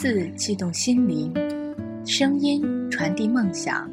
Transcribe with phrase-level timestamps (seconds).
[0.00, 1.30] 字悸动心灵，
[2.06, 3.86] 声音传递梦想。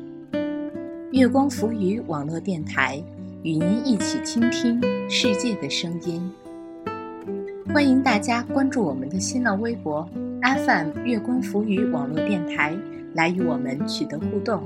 [1.12, 3.04] 月光浮语网络电台
[3.44, 6.32] 与您一起倾听世界的声音。
[7.74, 10.10] 欢迎大家关注我们的新浪微博
[10.42, 12.74] FM 月光浮语网络电台，
[13.14, 14.64] 来与我们取得互动。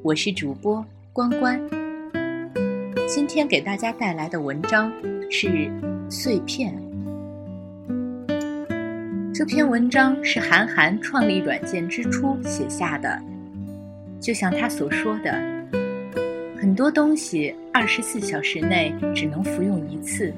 [0.00, 1.60] 我是主播关关。
[3.06, 4.90] 今天给大家带来的文章
[5.30, 5.46] 是
[6.08, 6.74] 《碎片》。
[9.34, 13.20] 这篇文章是韩寒创立软件之初写下的，
[14.20, 15.32] 就像他所说的，
[16.56, 20.32] 很多东西二十四小时内只能服用一次，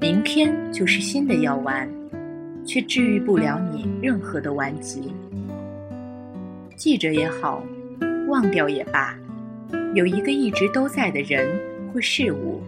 [0.00, 1.88] 明天就是新的药丸，
[2.66, 5.14] 却治愈不了你任何的顽疾。
[6.74, 7.64] 记着也好，
[8.26, 9.16] 忘掉也罢，
[9.94, 11.48] 有一个一直都在的人
[11.94, 12.60] 或事物，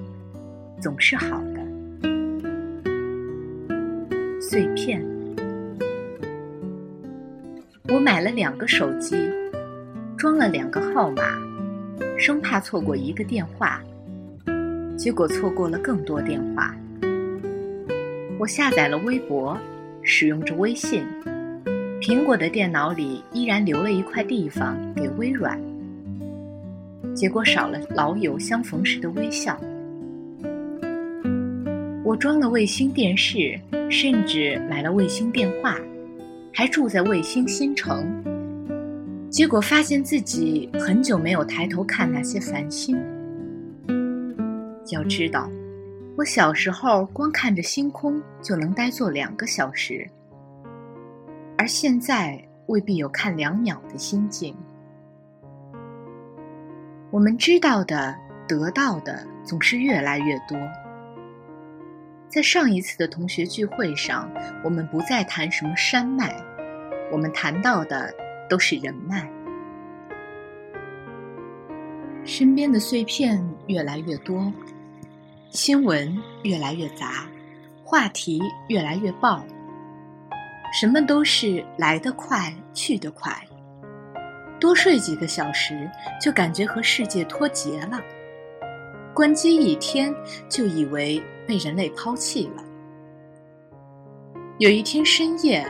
[0.81, 1.59] 总是好的。
[4.41, 5.08] 碎片。
[7.91, 9.17] 我买了两个手机，
[10.17, 11.23] 装了两个号码，
[12.19, 13.83] 生怕错过一个电话，
[14.95, 16.77] 结果错过了更多电话。
[18.39, 19.59] 我下载了微博，
[20.03, 21.03] 使用着微信，
[21.99, 25.59] 苹果的电脑里依然留了一块地方给微软，
[27.15, 29.59] 结果少了老友相逢时的微笑。
[32.05, 33.59] 我装了卫星电视，
[33.91, 35.75] 甚至买了卫星电话，
[36.53, 38.07] 还住在卫星新城。
[39.31, 42.97] 结果发现自己很久没有抬头看那些繁星。
[44.91, 45.51] 要知道，
[46.17, 50.09] 我小时候光看着星空就能呆坐两个小时，
[51.59, 54.57] 而现在未必有看两秒的心境。
[57.11, 58.17] 我们知道的、
[58.49, 60.59] 得到的总是越来越多。
[62.29, 64.31] 在上一次的同学聚会上，
[64.63, 66.35] 我们不再谈什么山脉，
[67.11, 68.15] 我们谈到的
[68.51, 69.27] 都是人脉。
[72.25, 74.53] 身边的碎片越来越多，
[75.51, 77.27] 新闻越来越杂，
[77.83, 79.43] 话题越来越爆，
[80.79, 83.33] 什么都是来得快，去得快。
[84.61, 87.99] 多睡几个小时，就感觉和世界脱节了；
[89.19, 90.15] 关机一天，
[90.49, 91.21] 就以为。
[91.45, 92.63] 被人类抛弃了。
[94.59, 95.67] 有一天深夜，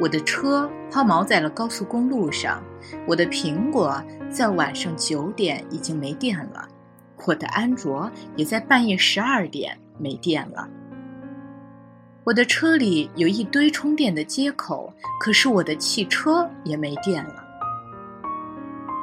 [0.00, 2.62] 我的车抛锚在了高速公路上，
[3.08, 6.68] 我的苹果在晚上九点已经没电了，
[7.26, 10.68] 我的安卓也在半夜十二点没电了。
[12.22, 17.44] 我的车里有一堆充电的接口，可是我的汽车也没电了。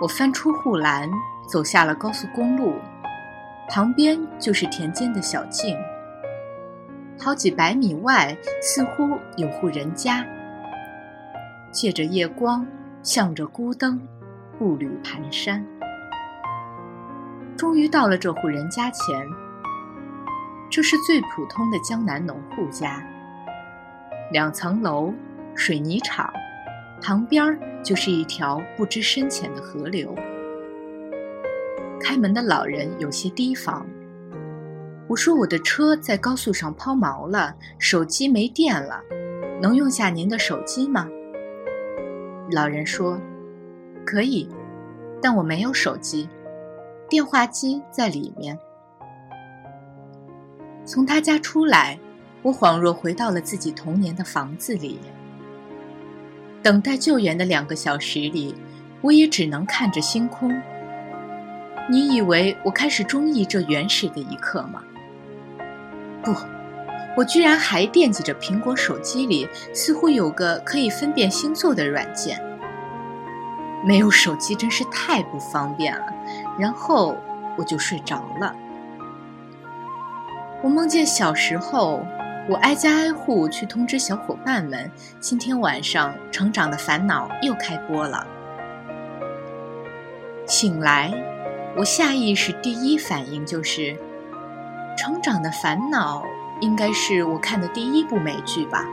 [0.01, 1.11] 我翻出护栏，
[1.49, 2.75] 走下了高速公路。
[3.74, 5.78] 旁边就是田间的小径，
[7.18, 10.26] 好几百米外似乎有户人家，
[11.72, 12.68] 借着夜光，
[13.02, 13.98] 向着孤灯，
[14.59, 15.64] 步履蹒跚。
[17.56, 19.26] 终于到了这户人家前，
[20.70, 23.02] 这是最普通的江南农户家，
[24.34, 25.14] 两层楼，
[25.56, 26.30] 水泥厂，
[27.02, 30.14] 旁边就是一条不知深浅的河流。
[32.01, 33.85] 开门的老人有些提防。
[35.07, 39.01] 我说：“我的车在高速上抛锚了，手机没电了，
[39.62, 41.07] 能用下您的手机吗？”
[42.51, 43.19] 老人说
[44.06, 44.47] ：“可以，
[45.22, 46.29] 但我没有手机，
[47.09, 48.57] 电话机在里面。”
[50.85, 52.00] 从他家出来，
[52.41, 55.00] 我恍若回到了自己童年的房子里。
[56.63, 58.56] 等待救援的两个小时里，
[59.01, 60.51] 我也只能看着星空。
[61.91, 64.81] 你以为我开始中意这原始的一刻吗？
[66.24, 66.34] 不，
[67.18, 72.41] 我居然还惦记着苹果手机里似乎有个可以分辨星座的软件。
[73.84, 76.05] 没有手机真是太不方便了，
[76.58, 77.17] 然后
[77.58, 78.55] 我就睡着了。
[80.64, 82.05] 我梦见小时候，
[82.47, 84.90] 我挨家挨户去通知小伙伴们，
[85.20, 88.26] 今天晚上《成长的烦恼》又开播了。
[90.47, 91.11] 醒来。
[91.78, 93.82] 我下意识第一反应就是，
[94.97, 96.23] 《成长的烦恼》
[96.59, 98.85] 应该是我看的第一部美剧吧。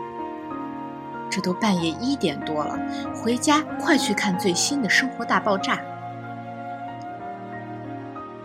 [1.29, 2.79] 这都半夜一点多了，
[3.15, 5.75] 回家快去看最新的《生活大爆炸》。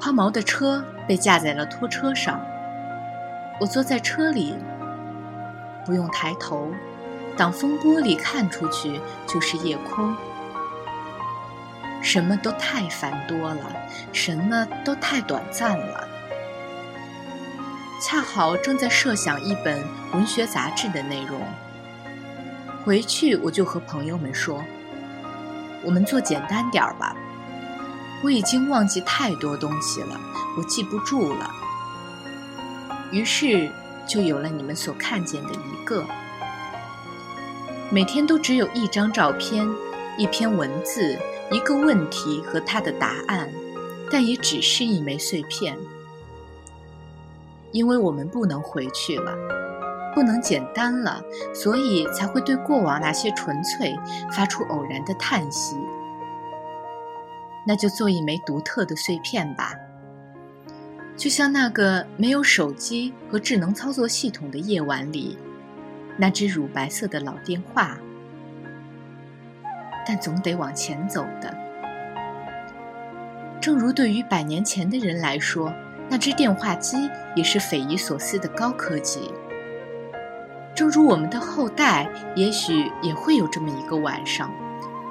[0.01, 2.41] 抛锚的车被架在了拖车上，
[3.59, 4.55] 我坐在车里，
[5.85, 6.71] 不用抬头，
[7.37, 10.13] 挡风玻璃看出去就是夜空。
[12.03, 13.71] 什么都太繁多了，
[14.11, 16.07] 什么都太短暂了。
[18.01, 21.41] 恰好正在设想一本文学杂志的内容，
[22.83, 24.61] 回去我就和朋友们说
[25.81, 27.15] ：“我们做简单点儿吧。
[28.21, 30.19] 我已经忘记太多东西了，
[30.57, 31.49] 我记不住了。”
[33.11, 33.71] 于是
[34.05, 36.05] 就有了你们所看见的一个。
[37.89, 39.65] 每天都只有一张照片、
[40.17, 41.17] 一篇文字、
[41.51, 43.49] 一个问题和它的答案，
[44.11, 45.77] 但也只是一枚碎片，
[47.71, 49.35] 因为我们不能回去了，
[50.15, 51.23] 不能简单了，
[51.53, 53.95] 所以才会对过往那些纯粹
[54.31, 55.75] 发出偶然的叹息。
[57.65, 59.73] 那就做一枚独特的碎片吧，
[61.15, 65.37] 就像那个没有手机和智能操作系统的夜晚里。
[66.17, 67.97] 那只乳白色的老电话，
[70.05, 71.53] 但总得往前走的。
[73.61, 75.73] 正如对于百年前的人来说，
[76.09, 79.31] 那只电话机也是匪夷所思的高科技。
[80.75, 84.51] 正如我们的后代，也许也会有这么一个晚上，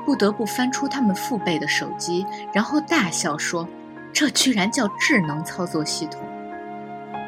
[0.04, 3.66] 不得不翻出他们父辈的手机，然后大笑说
[4.12, 6.20] ：“这居然叫智能操作系统！”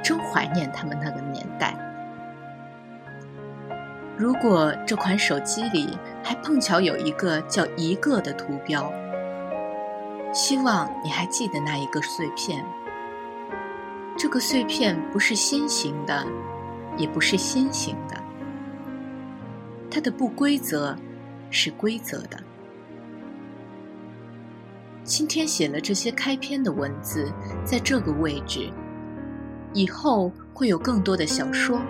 [0.03, 1.75] 真怀念他们那个年代。
[4.17, 8.93] 如果这款手机里还碰巧有一个叫“一个”的图标，
[10.33, 12.65] 希望你还记得那一个碎片。
[14.17, 16.25] 这个碎片不是心形的，
[16.97, 18.17] 也不是心形的，
[19.91, 20.97] 它的不规则
[21.51, 22.39] 是规则的。
[25.03, 27.33] 今天写了这些开篇的文字，
[27.65, 28.71] 在这个位置，
[29.73, 31.81] 以后会有更多的小说、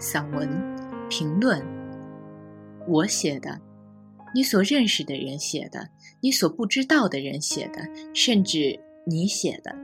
[0.00, 0.77] 散文。
[1.08, 1.64] 评论，
[2.86, 3.58] 我写的，
[4.34, 5.88] 你所认识的人写的，
[6.20, 7.80] 你所不知道的人写的，
[8.14, 9.74] 甚至你写的。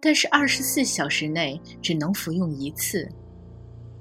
[0.00, 3.08] 但是二十四小时内只能服用一次，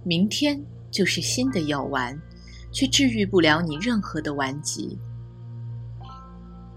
[0.03, 2.15] 明天就是新的药丸，
[2.71, 4.95] 却治愈不了你任何的顽疾。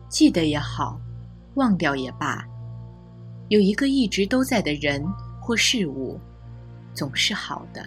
[0.09, 0.99] 记得也好，
[1.55, 2.43] 忘掉也罢，
[3.50, 5.05] 有一个一直都在的人
[5.38, 6.19] 或事物，
[6.94, 7.87] 总是好的。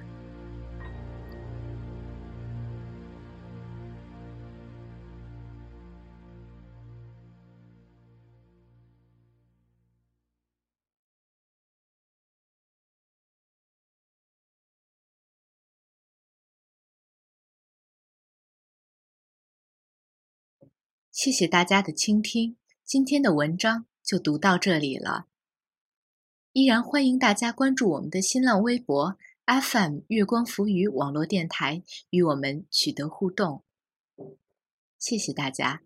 [21.24, 25.28] 谢谢大家的倾听，今天的文章就读到这里了。
[26.52, 33.64] 依然欢迎大家关注我们的新浪微博 FM 月光浮语网络电台，与我们取得互动。
[35.00, 35.84] 谢谢大家。